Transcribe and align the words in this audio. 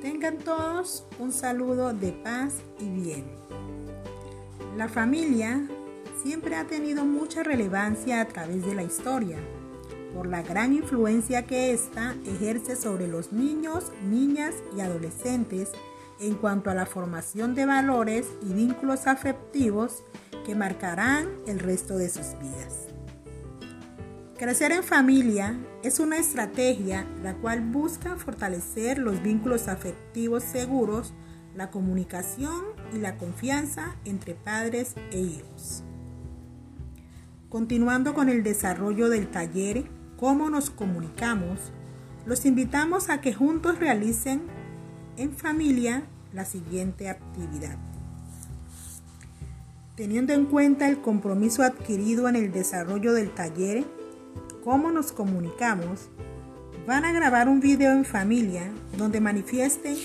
tengan 0.00 0.38
todos 0.38 1.04
un 1.18 1.32
saludo 1.32 1.92
de 1.92 2.12
paz 2.12 2.54
y 2.78 2.88
bien. 2.88 3.24
La 4.76 4.88
familia 4.88 5.60
siempre 6.22 6.56
ha 6.56 6.66
tenido 6.66 7.04
mucha 7.04 7.42
relevancia 7.42 8.20
a 8.20 8.28
través 8.28 8.64
de 8.64 8.74
la 8.74 8.82
historia, 8.82 9.38
por 10.14 10.26
la 10.26 10.42
gran 10.42 10.72
influencia 10.72 11.46
que 11.46 11.72
ésta 11.72 12.14
ejerce 12.26 12.76
sobre 12.76 13.06
los 13.06 13.32
niños, 13.32 13.92
niñas 14.02 14.54
y 14.76 14.80
adolescentes 14.80 15.70
en 16.18 16.34
cuanto 16.34 16.70
a 16.70 16.74
la 16.74 16.86
formación 16.86 17.54
de 17.54 17.66
valores 17.66 18.26
y 18.42 18.52
vínculos 18.52 19.06
afectivos 19.06 20.02
que 20.44 20.54
marcarán 20.54 21.28
el 21.46 21.58
resto 21.58 21.96
de 21.96 22.10
sus 22.10 22.38
vidas. 22.38 22.79
Crecer 24.40 24.72
en 24.72 24.82
familia 24.82 25.54
es 25.82 26.00
una 26.00 26.16
estrategia 26.16 27.06
la 27.22 27.34
cual 27.34 27.60
busca 27.60 28.16
fortalecer 28.16 28.96
los 28.96 29.22
vínculos 29.22 29.68
afectivos 29.68 30.42
seguros, 30.44 31.12
la 31.54 31.70
comunicación 31.70 32.62
y 32.94 33.00
la 33.00 33.18
confianza 33.18 33.96
entre 34.06 34.34
padres 34.34 34.94
e 35.10 35.20
hijos. 35.20 35.84
Continuando 37.50 38.14
con 38.14 38.30
el 38.30 38.42
desarrollo 38.42 39.10
del 39.10 39.30
taller 39.30 39.84
Cómo 40.16 40.48
nos 40.48 40.70
comunicamos, 40.70 41.58
los 42.24 42.46
invitamos 42.46 43.10
a 43.10 43.20
que 43.20 43.34
juntos 43.34 43.78
realicen 43.78 44.40
en 45.18 45.36
familia 45.36 46.04
la 46.32 46.46
siguiente 46.46 47.10
actividad. 47.10 47.76
Teniendo 49.96 50.32
en 50.32 50.46
cuenta 50.46 50.88
el 50.88 51.02
compromiso 51.02 51.62
adquirido 51.62 52.26
en 52.26 52.36
el 52.36 52.52
desarrollo 52.52 53.12
del 53.12 53.34
taller, 53.34 53.84
cómo 54.64 54.90
nos 54.90 55.12
comunicamos, 55.12 56.08
van 56.86 57.04
a 57.04 57.12
grabar 57.12 57.48
un 57.48 57.60
video 57.60 57.92
en 57.92 58.04
familia 58.04 58.70
donde 58.96 59.20
manifiesten 59.20 59.96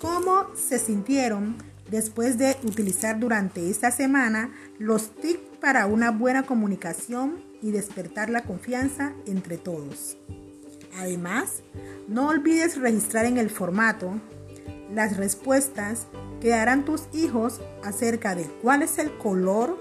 cómo 0.00 0.46
se 0.54 0.78
sintieron 0.78 1.56
después 1.90 2.38
de 2.38 2.56
utilizar 2.64 3.18
durante 3.18 3.70
esta 3.70 3.90
semana 3.90 4.52
los 4.78 5.14
tips 5.14 5.58
para 5.60 5.86
una 5.86 6.10
buena 6.10 6.42
comunicación 6.42 7.36
y 7.62 7.70
despertar 7.70 8.28
la 8.28 8.42
confianza 8.42 9.12
entre 9.26 9.56
todos. 9.56 10.16
Además, 10.98 11.62
no 12.08 12.28
olvides 12.28 12.80
registrar 12.80 13.26
en 13.26 13.38
el 13.38 13.50
formato 13.50 14.20
las 14.94 15.16
respuestas 15.16 16.06
que 16.40 16.48
darán 16.48 16.84
tus 16.84 17.04
hijos 17.12 17.60
acerca 17.82 18.34
de 18.34 18.44
cuál 18.62 18.82
es 18.82 18.98
el 18.98 19.16
color, 19.18 19.78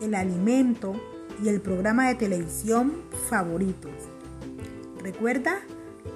el 0.00 0.14
alimento, 0.14 0.94
y 1.42 1.48
el 1.48 1.60
programa 1.60 2.08
de 2.08 2.14
televisión 2.14 3.02
favoritos. 3.28 3.92
Recuerda 5.02 5.60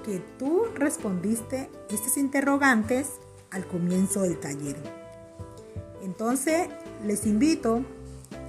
que 0.03 0.21
tú 0.37 0.63
respondiste 0.75 1.69
estos 1.89 2.17
interrogantes 2.17 3.09
al 3.51 3.65
comienzo 3.65 4.21
del 4.21 4.39
taller. 4.39 4.77
Entonces, 6.03 6.69
les 7.05 7.25
invito 7.25 7.83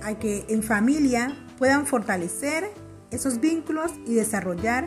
a 0.03 0.15
que 0.15 0.45
en 0.49 0.63
familia 0.63 1.37
puedan 1.59 1.87
fortalecer 1.87 2.71
esos 3.11 3.41
vínculos 3.41 3.93
y 4.07 4.15
desarrollar 4.15 4.87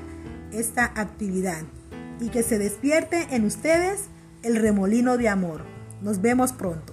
esta 0.52 0.86
actividad 0.86 1.64
y 2.20 2.30
que 2.30 2.44
se 2.44 2.58
despierte 2.58 3.28
en 3.32 3.46
ustedes 3.46 4.06
el 4.44 4.56
remolino 4.56 5.18
de 5.18 5.30
amor. 5.30 5.62
Nos 6.02 6.22
vemos 6.22 6.54
pronto. 6.54 6.93